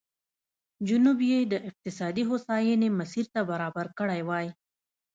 جنوب 0.87 1.19
یې 1.31 1.39
د 1.51 1.53
اقتصادي 1.69 2.23
هوساینې 2.29 2.89
مسیر 2.99 3.25
ته 3.33 3.41
برابر 3.51 3.85
کړی 3.99 4.21
وای. 4.27 4.47